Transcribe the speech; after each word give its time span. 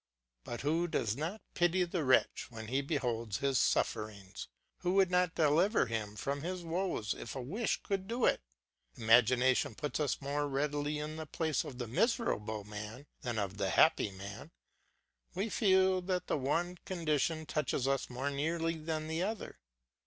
But 0.43 0.61
who 0.61 0.87
does 0.87 1.15
not 1.15 1.41
pity 1.53 1.83
the 1.83 2.03
wretch 2.03 2.47
when 2.49 2.69
he 2.69 2.81
beholds 2.81 3.37
his 3.37 3.59
sufferings? 3.59 4.47
who 4.79 4.93
would 4.93 5.11
not 5.11 5.35
deliver 5.35 5.85
him 5.85 6.15
from 6.15 6.41
his 6.41 6.63
woes 6.63 7.13
if 7.13 7.35
a 7.35 7.41
wish 7.43 7.83
could 7.83 8.07
do 8.07 8.25
it? 8.25 8.41
Imagination 8.95 9.75
puts 9.75 9.99
us 9.99 10.19
more 10.19 10.47
readily 10.47 10.97
in 10.97 11.17
the 11.17 11.27
place 11.27 11.63
of 11.63 11.77
the 11.77 11.87
miserable 11.87 12.63
man 12.63 13.05
than 13.21 13.37
of 13.37 13.57
the 13.57 13.69
happy 13.69 14.09
man; 14.09 14.49
we 15.35 15.49
feel 15.49 16.01
that 16.01 16.25
the 16.25 16.35
one 16.35 16.79
condition 16.83 17.45
touches 17.45 17.87
us 17.87 18.09
more 18.09 18.31
nearly 18.31 18.79
than 18.79 19.07
the 19.07 19.21
other. 19.21 19.59